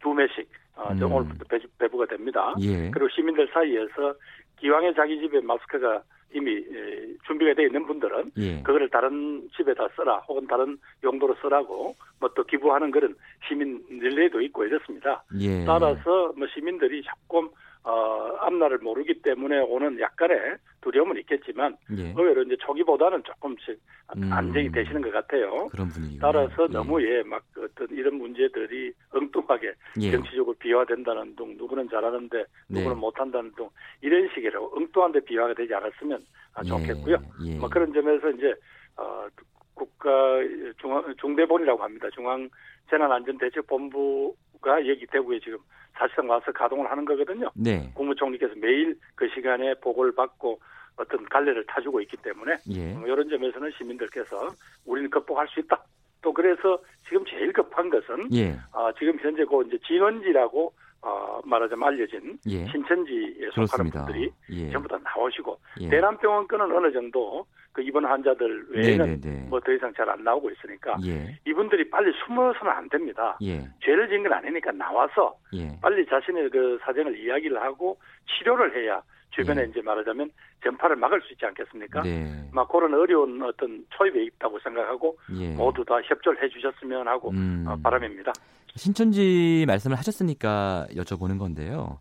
두 0.02 0.14
매씩 0.14 0.50
어, 0.78 0.96
저 0.98 1.08
음. 1.08 1.12
오늘부터 1.14 1.46
배주, 1.50 1.68
배부 1.80 1.98
가 1.98 2.06
됩니다. 2.06 2.54
예. 2.62 2.90
그리고 2.92 3.10
시민들 3.10 3.48
사이에서 3.54 4.14
기왕에 4.60 4.94
자기 4.94 5.20
집에 5.20 5.42
마스크가 5.42 6.02
이미 6.34 6.52
에, 6.58 7.08
준비가 7.26 7.54
되어 7.54 7.68
있는 7.68 7.86
분들은 7.86 8.32
예. 8.38 8.62
그거를 8.62 8.90
다른 8.90 9.48
집에다 9.56 9.88
써라 9.96 10.18
혹은 10.28 10.46
다른 10.48 10.78
용도로 11.04 11.36
쓰라고 11.42 11.96
뭐 12.20 12.30
또 12.36 12.44
기부하는 12.44 12.92
그런 12.92 13.16
시민 13.48 13.82
릴레이도 13.90 14.42
있고 14.42 14.66
이렇습니다. 14.66 15.24
예. 15.40 15.66
따라서 15.66 16.32
뭐 16.38 16.48
시민들이 16.54 17.02
조금 17.04 17.50
어, 17.88 18.36
앞날을 18.42 18.80
모르기 18.80 19.22
때문에 19.22 19.60
오는 19.60 19.98
약간의 19.98 20.58
두려움은 20.82 21.16
있겠지만 21.20 21.78
예. 21.98 22.14
의외로 22.18 22.44
이제 22.44 22.58
초기보다는 22.60 23.24
조금씩 23.24 23.80
음. 24.18 24.30
안정이 24.30 24.70
되시는 24.74 25.02
것 25.02 25.12
같아요. 25.14 25.68
그런 25.72 25.88
분위기. 25.88 26.20
따라서 26.20 26.68
너무 26.68 27.02
예, 27.02 27.24
막 27.24 27.42
어떤 27.58 27.88
이런 27.92 28.16
문제들이 28.16 28.92
엉뚱하게 29.14 29.74
예. 30.02 30.12
정치적으로 30.12 30.54
비화된다는 30.60 31.34
등 31.38 31.56
누구는 31.58 31.88
잘하는데 31.90 32.38
네. 32.68 32.80
누구는 32.80 32.98
못한다는 32.98 33.54
등 33.56 33.70
이런 34.02 34.30
식으로 34.36 34.70
엉뚱한데 34.76 35.22
비화가 35.22 35.54
되지 35.54 35.74
않았으면 35.74 36.26
아, 36.56 36.64
좋겠고요. 36.64 37.16
예. 37.46 37.52
예. 37.54 37.58
뭐 37.58 37.70
그런 37.70 37.94
점에서 37.94 38.30
이제 38.32 38.54
어, 38.98 39.28
국가 39.74 40.10
중앙 40.82 41.16
중대본이라고 41.22 41.82
합니다. 41.82 42.10
중앙 42.14 42.50
재난안전대책본부가 42.90 44.86
여기 44.88 45.06
대구에 45.08 45.40
지금 45.40 45.60
사실상 45.98 46.30
와서 46.30 46.52
가동을 46.52 46.90
하는 46.90 47.06
거거든요. 47.06 47.50
네. 47.56 47.92
국무총리께서 47.94 48.54
매일 48.58 48.98
그 49.16 49.28
시간에 49.30 49.74
보고를 49.76 50.14
받고 50.14 50.60
어떤 50.96 51.24
갈래를 51.26 51.66
타주고 51.66 52.02
있기 52.02 52.18
때문에 52.18 52.58
예. 52.70 52.94
뭐 52.94 53.08
이런 53.08 53.30
점에서는 53.30 53.72
시민들께서 53.78 54.50
우리는 54.86 55.10
극복할 55.10 55.48
수 55.48 55.60
있다. 55.60 55.84
또 56.22 56.34
그래서 56.34 56.80
지금 57.08 57.24
제일 57.26 57.54
급한 57.54 57.90
것은 57.90 58.30
예. 58.34 58.58
아, 58.74 58.92
지금 58.98 59.18
현재 59.20 59.46
그 59.46 59.64
이제 59.68 59.78
진원지라고 59.86 60.74
어, 61.02 61.40
말하자면 61.46 61.88
알려진 61.88 62.38
예. 62.48 62.66
신천지에 62.68 63.50
속하는. 63.54 63.92
분들이 63.92 64.32
예. 64.52 64.70
전부 64.72 64.88
다 64.88 64.98
나오시고 65.04 65.58
예. 65.82 65.90
대남병원 65.90 66.48
건은 66.48 66.76
어느 66.76 66.92
정도 66.92 67.46
그 67.72 67.82
입원 67.82 68.06
환자들 68.06 68.66
외에는 68.72 69.06
네네네. 69.22 69.48
뭐더 69.50 69.72
이상 69.74 69.94
잘 69.94 70.10
안 70.10 70.24
나오고 70.24 70.50
있으니까 70.50 70.98
예. 71.06 71.38
이분들이 71.46 71.90
빨리 71.90 72.12
숨어서는 72.26 72.72
안 72.72 72.90
됩니다. 72.90 73.38
예. 73.44 73.60
죄를 73.84 74.10
지은 74.10 74.24
건 74.24 74.34
아니니까 74.34 74.72
나와서 74.72 75.36
예. 75.54 75.78
빨리 75.82 76.06
자신의 76.08 76.50
그 76.50 76.80
사정을 76.82 77.18
이야기를 77.18 77.62
하고 77.62 77.98
치료를 78.26 78.76
해야 78.76 79.02
주변에 79.32 79.62
예. 79.62 79.66
이제 79.70 79.82
말하자면 79.82 80.32
전파를 80.64 80.96
막을 80.96 81.22
수 81.22 81.34
있지 81.34 81.46
않겠습니까? 81.46 82.02
네. 82.04 82.50
막 82.52 82.68
그런 82.70 82.94
어려운 82.94 83.42
어떤 83.44 83.86
초입에 83.92 84.24
있다고 84.26 84.60
생각하고 84.60 85.18
예. 85.36 85.50
모두 85.50 85.84
다 85.86 85.96
협조를 86.04 86.44
해주셨으면 86.44 87.08
하고 87.08 87.32
음. 87.32 87.66
어, 87.68 87.78
바람입니다. 87.84 88.32
신천지 88.76 89.66
말씀을 89.68 89.98
하셨으니까 89.98 90.88
여쭤보는 90.92 91.40
건데요. 91.40 92.00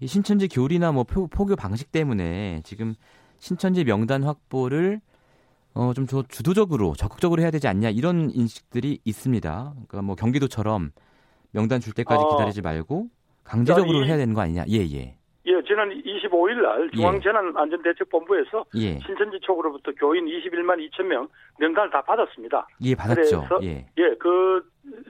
이 0.00 0.06
신천지 0.06 0.48
교리나 0.48 0.92
뭐 0.92 1.04
표, 1.04 1.26
포교 1.28 1.54
방식 1.56 1.92
때문에 1.92 2.60
지금 2.64 2.94
신천지 3.38 3.84
명단 3.84 4.22
확보를 4.24 5.00
어, 5.74 5.92
좀 5.94 6.06
주- 6.06 6.24
주도적으로 6.28 6.94
적극적으로 6.94 7.40
해야 7.40 7.50
되지 7.50 7.66
않냐 7.66 7.90
이런 7.90 8.30
인식들이 8.30 8.98
있습니다. 9.04 9.72
그러니까 9.74 10.02
뭐 10.02 10.14
경기도처럼 10.16 10.90
명단 11.52 11.80
줄 11.80 11.92
때까지 11.94 12.22
어. 12.24 12.28
기다리지 12.36 12.62
말고 12.62 13.08
강제적으로 13.44 14.02
이- 14.04 14.08
해야 14.08 14.16
되는 14.16 14.34
거 14.34 14.42
아니냐? 14.42 14.64
예, 14.68 14.78
예. 14.92 15.16
예, 15.72 15.74
지난 15.74 15.90
25일 15.90 16.60
날 16.62 16.90
중앙재난안전대책본부에서 16.90 18.64
예. 18.76 18.98
신천지 18.98 19.38
쪽으로부터 19.40 19.92
교인 19.92 20.26
21만 20.26 20.78
2천 20.90 21.04
명 21.04 21.28
명단을 21.58 21.90
다 21.90 22.02
받았습니다. 22.02 22.66
예, 22.82 22.94
받았죠. 22.94 23.46
그래서 23.48 23.58
예. 23.62 23.86
예, 23.98 24.14
그 24.18 24.62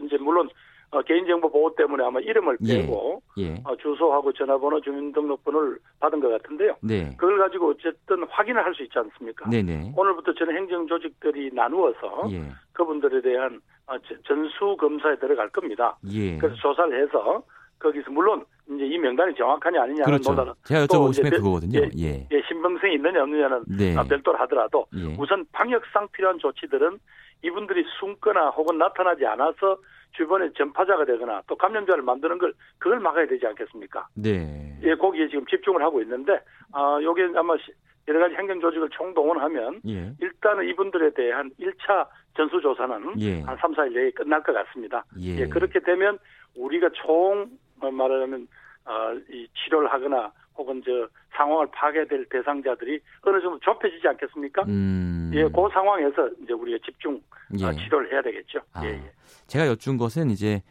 이제 0.04 0.16
물론 0.18 0.48
어, 0.90 1.00
개인정보 1.02 1.50
보호 1.50 1.74
때문에 1.74 2.04
아마 2.04 2.20
이름을 2.20 2.58
예. 2.66 2.82
빼고 2.82 3.22
예. 3.38 3.54
어, 3.64 3.74
주소하고 3.76 4.30
전화번호, 4.34 4.78
주민등록번호를 4.82 5.78
받은 6.00 6.20
것 6.20 6.28
같은데요. 6.28 6.76
네. 6.82 7.16
그걸 7.16 7.38
가지고 7.38 7.70
어쨌든 7.70 8.22
확인을 8.28 8.62
할 8.62 8.74
수 8.74 8.82
있지 8.82 8.98
않습니까? 8.98 9.48
네, 9.48 9.62
네. 9.62 9.90
오늘부터 9.96 10.34
저는 10.34 10.54
행정 10.54 10.86
조직들이 10.86 11.50
나누어서 11.54 12.24
예. 12.30 12.42
그분들에 12.74 13.22
대한 13.22 13.60
어, 13.86 13.96
저- 14.06 14.14
전수 14.26 14.76
검사에 14.78 15.16
들어갈 15.16 15.48
겁니다. 15.48 15.96
예. 16.12 16.36
그래서 16.36 16.54
조사를 16.56 17.02
해서 17.02 17.42
거기서 17.78 18.10
물론 18.10 18.44
이제 18.70 18.86
이 18.86 18.98
명단이 18.98 19.34
정확하냐 19.34 19.82
아니냐는 19.82 20.04
그렇죠. 20.04 20.30
노다는 20.30 20.52
제가 20.64 20.86
별- 21.30 21.38
그거거든요. 21.38 21.80
예, 21.80 21.88
예. 21.98 22.28
예, 22.30 22.42
신빙성이 22.48 22.94
있느냐 22.94 23.22
없느냐는 23.22 23.64
네. 23.66 23.96
아, 23.96 24.04
별도로 24.04 24.38
하더라도 24.38 24.86
예. 24.96 25.16
우선 25.18 25.44
방역상 25.52 26.08
필요한 26.12 26.38
조치들은 26.38 26.98
이분들이 27.42 27.84
숨거나 27.98 28.50
혹은 28.50 28.78
나타나지 28.78 29.26
않아서 29.26 29.76
주변에 30.12 30.50
전파자가 30.56 31.04
되거나 31.06 31.42
또 31.48 31.56
감염자를 31.56 32.02
만드는 32.04 32.38
걸 32.38 32.52
그걸 32.78 33.00
막아야 33.00 33.26
되지 33.26 33.46
않겠습니까? 33.46 34.06
네. 34.14 34.78
예, 34.82 34.94
거기에 34.94 35.28
지금 35.28 35.44
집중을 35.46 35.82
하고 35.82 36.00
있는데 36.02 36.38
아, 36.72 36.98
요게 37.02 37.30
아마 37.34 37.56
시- 37.56 37.72
여러 38.08 38.18
가지 38.20 38.34
행정 38.34 38.60
조직을 38.60 38.88
총동원하면 38.90 39.80
예. 39.88 40.12
일단은 40.20 40.68
이분들에 40.68 41.10
대한 41.14 41.50
1차 41.60 42.06
전수조사는 42.36 43.20
예. 43.20 43.40
한 43.42 43.56
3, 43.58 43.74
4일 43.74 43.92
내에 43.94 44.10
끝날 44.10 44.42
것 44.42 44.52
같습니다. 44.52 45.04
예. 45.20 45.38
예, 45.40 45.46
그렇게 45.46 45.78
되면 45.80 46.18
우리가 46.56 46.90
총 46.94 47.42
어, 47.42 47.46
말하자면 47.90 48.48
어, 48.84 49.14
이 49.30 49.46
치료를 49.54 49.92
하거나 49.92 50.32
혹은 50.56 50.82
저 50.84 51.08
상황을 51.34 51.66
파괴해야 51.70 52.06
될 52.06 52.24
대상자들이 52.28 53.00
어느 53.22 53.40
정도 53.40 53.58
좁혀지지 53.60 54.06
않겠습니까? 54.08 54.64
음. 54.64 55.30
예, 55.34 55.44
그 55.44 55.68
상황에서 55.72 56.28
이제 56.42 56.52
우리가 56.52 56.78
집중 56.84 57.20
예. 57.58 57.64
어, 57.64 57.72
치료를 57.72 58.12
해야 58.12 58.22
되겠죠. 58.22 58.60
아, 58.72 58.84
예, 58.84 58.90
예. 58.90 59.12
제가 59.46 59.66
여쭌 59.66 59.96
것은 59.96 60.30
이제 60.30 60.62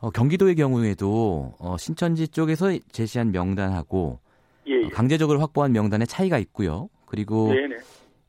어, 0.00 0.10
경기도의 0.10 0.54
경우에도 0.54 1.54
어, 1.58 1.76
신천지 1.76 2.28
쪽에서 2.28 2.70
제시한 2.92 3.32
명단하고 3.32 4.18
예, 4.66 4.76
어, 4.76 4.80
예. 4.84 4.88
강제적으로 4.88 5.40
확보한 5.40 5.72
명단의 5.72 6.06
차이가 6.06 6.38
있고요. 6.38 6.88
그리고 7.06 7.52
네, 7.52 7.66
네. 7.66 7.76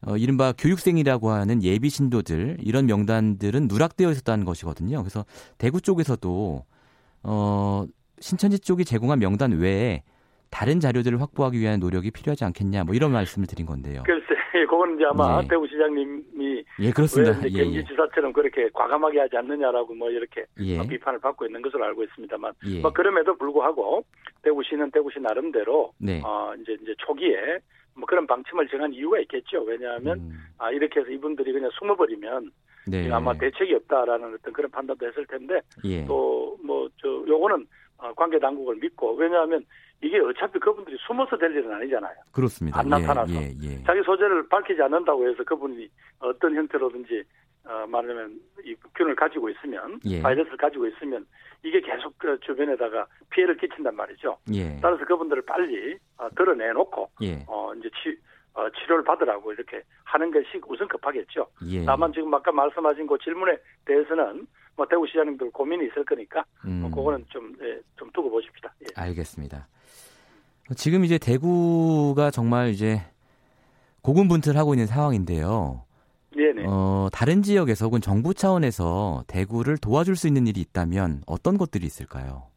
어, 0.05 0.17
이른바 0.17 0.51
교육생이라고 0.57 1.29
하는 1.29 1.63
예비 1.63 1.89
신도들 1.89 2.57
이런 2.61 2.87
명단들은 2.87 3.67
누락되어 3.67 4.11
있었다는 4.11 4.45
것이거든요. 4.45 5.01
그래서 5.01 5.25
대구 5.57 5.79
쪽에서도 5.79 6.65
어, 7.23 7.85
신천지 8.21 8.59
쪽이 8.59 8.85
제공한 8.85 9.19
명단 9.19 9.51
외에 9.51 10.03
다른 10.49 10.79
자료들을 10.79 11.19
확보하기 11.21 11.59
위한 11.59 11.79
노력이 11.79 12.11
필요하지 12.11 12.45
않겠냐 12.45 12.83
뭐 12.83 12.93
이런 12.93 13.11
말씀을 13.11 13.47
드린 13.47 13.65
건데요. 13.65 14.03
글쎄, 14.05 14.35
그건 14.69 14.95
이제 14.95 15.05
아마 15.05 15.41
예. 15.41 15.47
대구시장님이 15.47 16.63
예, 16.79 16.91
그렇습니다. 16.91 17.39
왜 17.41 17.47
이제 17.47 17.57
예, 17.57 17.61
예. 17.61 17.63
경기지사처럼 17.63 18.33
그렇게 18.33 18.69
과감하게 18.73 19.19
하지 19.19 19.37
않느냐라고 19.37 19.95
뭐 19.95 20.09
이렇게 20.09 20.45
예. 20.59 20.77
어, 20.77 20.83
비판을 20.83 21.19
받고 21.19 21.45
있는 21.45 21.61
것으로 21.61 21.83
알고 21.85 22.03
있습니다만, 22.03 22.53
예. 22.67 22.79
뭐 22.81 22.91
그럼에도 22.91 23.35
불구하고 23.37 24.03
대구시는 24.43 24.91
대구시 24.91 25.19
나름대로 25.19 25.93
네. 25.97 26.21
어 26.23 26.53
이제 26.61 26.77
이제 26.81 26.93
초기에 26.97 27.59
뭐 27.95 28.05
그런 28.05 28.27
방침을 28.27 28.67
정한 28.67 28.93
이유가 28.93 29.19
있겠죠. 29.21 29.63
왜냐하면 29.63 30.19
음, 30.19 30.31
아 30.57 30.69
이렇게 30.71 30.99
해서 30.99 31.09
이분들이 31.09 31.53
그냥 31.53 31.69
숨어버리면 31.79 32.51
네. 32.87 33.11
아마 33.11 33.33
대책이 33.33 33.73
없다라는 33.75 34.33
어떤 34.33 34.53
그런 34.53 34.69
판단도 34.71 35.07
했을 35.07 35.25
텐데 35.27 35.61
예. 35.85 36.05
또뭐 36.05 36.89
저 37.01 37.07
요거는 37.27 37.55
어, 37.57 37.65
관계 38.15 38.39
당국을 38.39 38.75
믿고 38.77 39.13
왜냐하면 39.15 39.63
이게 40.01 40.19
어차피 40.19 40.59
그분들이 40.59 40.97
숨어서 41.05 41.37
될 41.37 41.51
일은 41.51 41.71
아니잖아요. 41.71 42.15
그렇습니다. 42.31 42.79
안 42.79 42.89
나타나서. 42.89 43.31
예, 43.33 43.37
예, 43.37 43.53
예. 43.63 43.83
자기 43.83 44.01
소재를 44.03 44.47
밝히지 44.49 44.81
않는다고 44.81 45.29
해서 45.29 45.43
그분이 45.43 45.87
어떤 46.19 46.55
형태로든지 46.55 47.23
어, 47.65 47.85
말하면 47.87 48.39
이 48.65 48.75
균을 48.95 49.15
가지고 49.15 49.49
있으면 49.49 49.99
예. 50.05 50.21
바이러스를 50.21 50.57
가지고 50.57 50.87
있으면 50.87 51.25
이게 51.63 51.79
계속 51.79 52.17
그 52.17 52.39
주변에다가 52.39 53.05
피해를 53.29 53.55
끼친단 53.57 53.95
말이죠. 53.95 54.37
예. 54.53 54.79
따라서 54.81 55.05
그분들을 55.05 55.43
빨리 55.43 55.95
어, 56.17 56.27
드러내놓고 56.35 57.09
예. 57.21 57.45
어, 57.47 57.71
이제 57.75 57.87
치, 58.01 58.17
어, 58.55 58.67
치료를 58.71 59.03
받으라고 59.03 59.53
이렇게 59.53 59.83
하는 60.05 60.31
것이 60.31 60.59
우선 60.67 60.87
급하겠죠. 60.87 61.45
예. 61.67 61.85
다만 61.85 62.11
지금 62.11 62.33
아까 62.33 62.51
말씀하신 62.51 63.05
그 63.05 63.17
질문에 63.19 63.57
대해서는 63.85 64.47
뭐 64.81 64.87
대구 64.89 65.05
시장님들 65.05 65.51
고민이 65.51 65.85
있을 65.85 66.03
거니까 66.03 66.43
음. 66.65 66.81
뭐 66.81 66.89
그거는 66.89 67.23
좀, 67.29 67.55
예, 67.61 67.79
좀 67.97 68.09
두고 68.11 68.31
보십시다. 68.31 68.73
예. 68.81 68.85
알겠습니다. 68.95 69.67
지금 70.75 71.05
이제 71.05 71.19
대구가 71.19 72.31
정말 72.31 72.69
이제 72.69 72.99
고군분투하고 74.01 74.73
있는 74.73 74.87
상황인데요. 74.87 75.83
네네. 76.35 76.63
어, 76.65 77.09
다른 77.13 77.43
지역에서 77.43 77.85
혹은 77.85 78.01
정부 78.01 78.33
차원에서 78.33 79.23
대구를 79.27 79.77
도와줄 79.77 80.15
수 80.15 80.27
있는 80.27 80.47
일이 80.47 80.61
있다면 80.61 81.21
어떤 81.27 81.59
것들이 81.59 81.85
있을까요? 81.85 82.47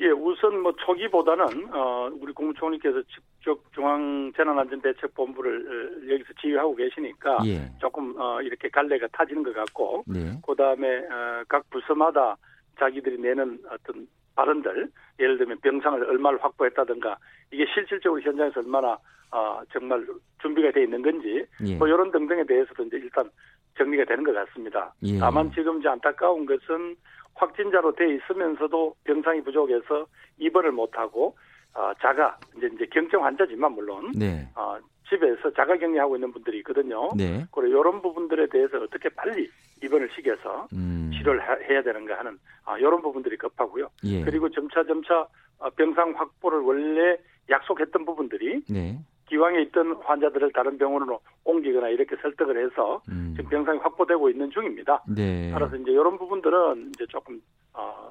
예, 0.00 0.08
우선 0.08 0.60
뭐 0.62 0.72
초기보다는 0.84 1.72
어 1.72 2.10
우리 2.20 2.32
국무총리께서 2.32 3.02
직접 3.40 3.58
중앙 3.74 4.32
재난안전대책본부를 4.36 5.66
어, 5.66 6.12
여기서 6.12 6.32
지휘하고 6.40 6.76
계시니까 6.76 7.38
예. 7.46 7.70
조금 7.80 8.14
어 8.18 8.40
이렇게 8.42 8.68
갈래가 8.68 9.08
타지는 9.12 9.42
것 9.42 9.54
같고 9.54 10.04
네. 10.06 10.38
그다음에 10.46 10.98
어, 10.98 11.42
각 11.48 11.68
부서마다 11.70 12.36
자기들이 12.78 13.18
내는 13.18 13.58
어떤 13.70 14.06
발언들 14.36 14.90
예를 15.18 15.38
들면 15.38 15.60
병상을 15.60 16.04
얼마를 16.04 16.42
확보했다든가 16.44 17.16
이게 17.50 17.64
실질적으로 17.74 18.20
현장에서 18.20 18.60
얼마나 18.60 18.98
어 19.32 19.60
정말 19.72 20.06
준비가 20.42 20.70
돼 20.72 20.84
있는 20.84 21.02
건지 21.02 21.44
예. 21.66 21.76
뭐 21.76 21.88
이런 21.88 22.10
등등에 22.10 22.44
대해서도 22.44 22.84
이제 22.84 22.98
일단 22.98 23.30
정리가 23.78 24.04
되는 24.04 24.22
것 24.22 24.34
같습니다. 24.34 24.92
예. 25.02 25.18
다만 25.18 25.50
지금 25.52 25.80
이제 25.80 25.88
안타까운 25.88 26.44
것은 26.44 26.96
확진자로 27.34 27.94
돼 27.94 28.16
있으면서도 28.16 28.96
병상이 29.04 29.42
부족해서 29.42 30.06
입원을 30.38 30.72
못하고 30.72 31.36
어, 31.74 31.92
자가 32.00 32.36
이제 32.56 32.68
이제 32.74 32.86
경증 32.86 33.24
환자지만 33.24 33.72
물론 33.72 34.12
네. 34.16 34.48
어, 34.56 34.78
집에서 35.08 35.52
자가 35.52 35.76
격리하고 35.76 36.16
있는 36.16 36.32
분들이 36.32 36.58
있거든요. 36.58 37.08
네. 37.16 37.44
그리고 37.52 37.80
이런 37.80 38.00
부분들에 38.02 38.46
대해서 38.48 38.78
어떻게 38.78 39.08
빨리 39.08 39.48
입원을 39.82 40.08
시켜서 40.14 40.68
음. 40.72 41.10
치료를 41.12 41.40
하- 41.40 41.58
해야 41.68 41.82
되는가 41.82 42.18
하는 42.18 42.38
아, 42.64 42.78
이런 42.78 43.00
부분들이 43.02 43.36
급하고요. 43.36 43.88
예. 44.04 44.22
그리고 44.22 44.48
점차 44.50 44.84
점차 44.84 45.26
어, 45.58 45.70
병상 45.70 46.12
확보를 46.16 46.60
원래 46.60 47.16
약속했던 47.48 48.04
부분들이 48.04 48.62
네. 48.68 48.98
기왕에 49.28 49.62
있던 49.62 49.94
환자들을 50.04 50.52
다른 50.52 50.76
병원으로 50.78 51.20
옮기거나 51.44 51.88
이렇게 51.88 52.16
설득을 52.16 52.64
해서 52.64 53.00
음. 53.08 53.32
지금 53.36 53.50
병상이 53.50 53.78
확보되고 53.78 54.28
있는 54.28 54.50
중입니다. 54.50 55.02
네. 55.08 55.50
따라서 55.52 55.76
이제 55.76 55.90
이런 55.92 56.18
부분들은 56.18 56.90
이제 56.94 57.06
조금 57.08 57.40
어, 57.72 58.10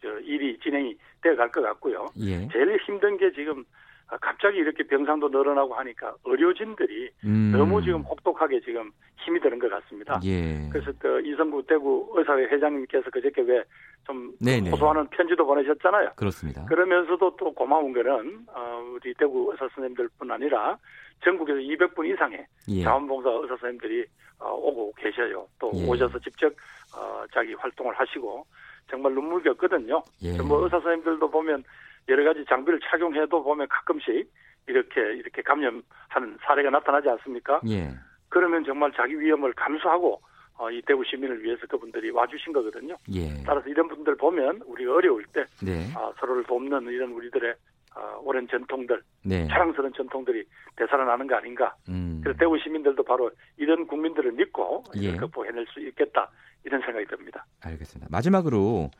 저 0.00 0.08
일이 0.20 0.58
진행이 0.60 0.96
되어 1.22 1.36
갈 1.36 1.50
것 1.50 1.62
같고요. 1.62 2.06
예. 2.20 2.46
제일 2.48 2.78
힘든 2.86 3.16
게 3.16 3.30
지금 3.32 3.64
아, 4.10 4.16
갑자기 4.18 4.58
이렇게 4.58 4.82
병상도 4.84 5.28
늘어나고 5.28 5.74
하니까 5.74 6.14
의료진들이 6.24 7.10
음. 7.24 7.52
너무 7.52 7.82
지금 7.82 8.00
혹독하게 8.02 8.60
지금 8.60 8.90
힘이 9.18 9.38
드는 9.40 9.58
것 9.58 9.68
같습니다. 9.70 10.18
예. 10.24 10.68
그래서 10.72 10.92
그 10.98 11.20
이성구 11.26 11.62
대구 11.66 12.10
의사회 12.16 12.44
회장님께서 12.44 13.10
그저께 13.10 13.42
왜좀 13.42 14.32
네네. 14.40 14.70
호소하는 14.70 15.08
편지도 15.08 15.44
보내셨잖아요. 15.44 16.12
그렇습니다. 16.16 16.64
그러면서도 16.66 17.36
또 17.36 17.52
고마운 17.52 17.92
거는 17.92 18.46
어, 18.54 18.82
우리 18.94 19.12
대구 19.14 19.48
의사 19.52 19.68
선생님들뿐 19.74 20.30
아니라 20.30 20.78
전국에서 21.22 21.58
200분 21.58 22.06
이상의 22.14 22.46
예. 22.70 22.82
자원봉사 22.84 23.28
의사 23.42 23.48
선생님들이 23.56 24.06
어, 24.38 24.54
오고 24.54 24.94
계셔요. 24.96 25.46
또 25.58 25.70
예. 25.74 25.84
오셔서 25.86 26.18
직접 26.20 26.50
어, 26.96 27.24
자기 27.34 27.52
활동을 27.54 27.92
하시고 27.98 28.46
정말 28.90 29.12
눈물겹거든요. 29.14 30.02
예. 30.22 30.36
뭐 30.38 30.62
의사 30.64 30.80
선생님들도 30.80 31.30
보면 31.30 31.64
여러 32.08 32.24
가지 32.24 32.44
장비를 32.46 32.80
착용해도 32.90 33.42
보면 33.42 33.68
가끔씩 33.68 34.30
이렇게 34.66 35.00
이렇게 35.14 35.42
감염하는 35.42 36.38
사례가 36.42 36.70
나타나지 36.70 37.08
않습니까? 37.10 37.60
예. 37.68 37.90
그러면 38.28 38.64
정말 38.64 38.92
자기 38.94 39.18
위험을 39.18 39.52
감수하고 39.54 40.20
어, 40.58 40.70
이 40.70 40.82
대구 40.82 41.04
시민을 41.04 41.42
위해서 41.42 41.66
그분들이 41.66 42.10
와주신 42.10 42.52
거거든요. 42.52 42.96
예. 43.14 43.42
따라서 43.46 43.68
이런 43.68 43.88
분들 43.88 44.16
보면 44.16 44.60
우리가 44.66 44.92
어려울 44.94 45.24
때 45.32 45.44
네. 45.62 45.86
아, 45.94 46.12
서로를 46.18 46.42
돕는 46.44 46.86
이런 46.88 47.12
우리들의 47.12 47.54
아, 47.98 48.16
오랜 48.22 48.46
전통들, 48.46 49.02
네. 49.24 49.48
자랑스러운 49.48 49.92
전통들이 49.92 50.44
되살아나는 50.76 51.26
거 51.26 51.34
아닌가. 51.34 51.74
음. 51.88 52.20
그래서 52.22 52.38
대구 52.38 52.56
시민들도 52.58 53.02
바로 53.02 53.28
이런 53.56 53.86
국민들을 53.86 54.32
믿고 54.32 54.84
예. 54.96 55.16
극복해낼 55.16 55.66
수 55.66 55.80
있겠다 55.80 56.30
이런 56.64 56.80
생각이 56.82 57.06
듭니다. 57.06 57.44
알겠습니다. 57.60 58.06
마지막으로 58.10 58.90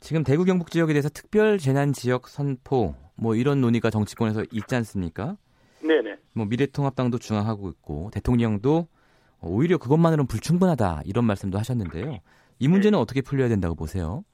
지금 0.00 0.24
대구 0.24 0.44
경북 0.44 0.70
지역에 0.70 0.94
대해서 0.94 1.10
특별 1.10 1.58
재난 1.58 1.92
지역 1.92 2.28
선포 2.28 2.94
뭐 3.14 3.34
이런 3.34 3.60
논의가 3.60 3.90
정치권에서 3.90 4.44
있지 4.52 4.74
않습니까? 4.74 5.36
네네. 5.82 6.16
뭐 6.32 6.46
미래통합당도 6.46 7.18
중앙하고 7.18 7.68
있고 7.68 8.10
대통령도 8.14 8.88
오히려 9.42 9.76
그것만으로는 9.76 10.26
불충분하다 10.26 11.02
이런 11.04 11.26
말씀도 11.26 11.58
하셨는데요. 11.58 12.18
이 12.58 12.68
문제는 12.68 12.96
네. 12.96 13.02
어떻게 13.02 13.20
풀려야 13.20 13.48
된다고 13.48 13.74
보세요? 13.74 14.24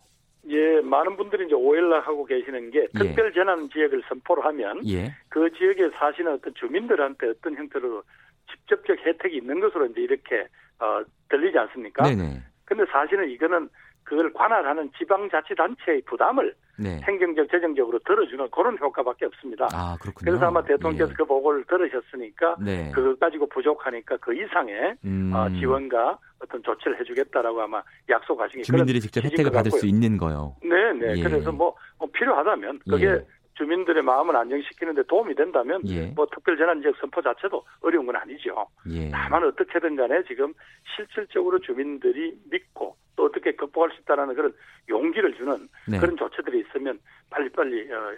예, 0.48 0.80
많은 0.80 1.16
분들이 1.16 1.46
이제 1.46 1.54
오해를 1.54 2.00
하고 2.00 2.24
계시는 2.24 2.70
게 2.70 2.86
특별 2.88 3.32
재난 3.32 3.68
지역을 3.68 4.02
선포를 4.08 4.44
하면 4.46 4.86
예. 4.86 5.12
그 5.28 5.50
지역에 5.52 5.90
사시는 5.98 6.34
어떤 6.34 6.54
주민들한테 6.54 7.28
어떤 7.30 7.56
형태로 7.56 8.02
직접적 8.50 8.98
혜택이 9.04 9.38
있는 9.38 9.60
것으로 9.60 9.86
이제 9.86 10.02
이렇게 10.02 10.46
어, 10.78 11.02
들리지 11.28 11.58
않습니까? 11.58 12.04
네네. 12.04 12.42
근데 12.64 12.84
사실은 12.90 13.28
이거는 13.30 13.68
그걸 14.04 14.32
관할하는 14.32 14.90
지방자치단체의 14.98 16.02
부담을 16.02 16.54
네. 16.78 17.00
행정적, 17.02 17.50
재정적으로 17.50 17.98
들어주는 18.00 18.48
그런 18.50 18.78
효과밖에 18.78 19.26
없습니다. 19.26 19.66
아 19.72 19.96
그렇군요. 20.00 20.30
그래서 20.30 20.46
아마 20.46 20.62
대통령께서 20.62 21.10
예. 21.10 21.14
그 21.16 21.24
보고를 21.24 21.64
들으셨으니까 21.64 22.56
네. 22.60 22.92
그것 22.94 23.18
가지고 23.18 23.46
부족하니까 23.48 24.16
그 24.18 24.32
이상의 24.34 24.94
음, 25.04 25.32
어, 25.34 25.48
지원과 25.58 26.18
어떤 26.42 26.62
조치를 26.62 27.00
해주겠다라고 27.00 27.62
아마 27.62 27.82
약속하신 28.08 28.58
게 28.58 28.62
주민들이 28.62 29.00
직접 29.00 29.24
혜택을 29.24 29.50
것 29.50 29.56
받을 29.58 29.70
수. 29.72 29.86
있는 29.86 30.16
거요. 30.18 30.54
네, 30.62 30.92
네. 30.92 31.18
예. 31.18 31.22
그래서 31.22 31.50
뭐, 31.52 31.74
뭐 31.98 32.08
필요하다면 32.12 32.80
그게 32.88 33.06
예. 33.06 33.26
주민들의 33.54 34.02
마음을 34.02 34.36
안정시키는데 34.36 35.04
도움이 35.04 35.34
된다면 35.34 35.80
예. 35.86 36.06
뭐 36.14 36.26
특별재난지역 36.26 36.96
선포 37.00 37.22
자체도 37.22 37.64
어려운 37.80 38.04
건 38.04 38.16
아니죠. 38.16 38.66
예. 38.90 39.10
다만 39.10 39.42
어떻게든 39.44 39.96
간에 39.96 40.22
지금 40.28 40.52
실질적으로 40.94 41.58
주민들이 41.60 42.38
믿고 42.50 42.96
또 43.16 43.24
어떻게 43.24 43.52
극복할 43.52 43.90
수 43.96 44.02
있다는 44.02 44.34
그런 44.34 44.52
용기를 44.90 45.34
주는 45.36 45.68
네. 45.88 45.98
그런 45.98 46.16
조치들이 46.18 46.60
있으면 46.68 46.98
빨리빨리 47.30 47.90
어, 47.90 48.12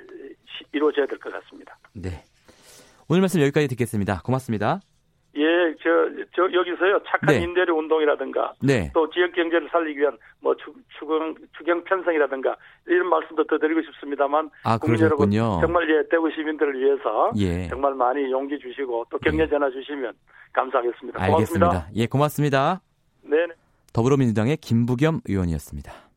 시- 0.47 0.65
이루어져야 0.73 1.07
될 1.07 1.19
것 1.21 1.33
같습니다. 1.33 1.79
네. 1.95 2.25
오늘 3.09 3.21
말씀 3.21 3.41
여기까지 3.41 3.69
듣겠습니다. 3.69 4.21
고맙습니다. 4.25 4.81
예, 5.37 5.75
저, 5.83 5.91
저 6.35 6.43
여기서요 6.53 7.01
착한 7.07 7.35
네. 7.35 7.43
임대료 7.43 7.77
운동이라든가 7.77 8.55
네. 8.63 8.91
또 8.95 9.09
지역 9.11 9.33
경제를 9.33 9.69
살리기 9.71 10.01
위한 10.01 10.17
뭐 10.41 10.57
추, 10.57 10.73
추경 10.99 11.35
추경 11.57 11.85
편성이라든가 11.85 12.57
이런 12.87 13.09
말씀도 13.09 13.45
더 13.45 13.59
드리고 13.59 13.83
싶습니다만 13.83 14.51
아 14.65 14.79
국민 14.79 15.01
여러분. 15.01 15.31
정말 15.31 15.89
예 15.91 16.03
대구 16.09 16.31
시민들을 16.31 16.81
위해서 16.81 17.31
예. 17.37 17.69
정말 17.69 17.95
많이 17.95 18.31
용기 18.31 18.59
주시고 18.59 19.07
또 19.11 19.19
격려 19.19 19.47
전화 19.49 19.71
주시면 19.71 20.13
감사하겠습니다. 20.53 21.27
고맙습니다. 21.27 21.67
알겠습니다. 21.67 21.89
예, 21.95 22.07
고맙습니다. 22.07 22.81
네. 23.23 23.37
더불어민주당의 23.93 24.57
김부겸 24.57 25.21
의원이었습니다. 25.29 26.08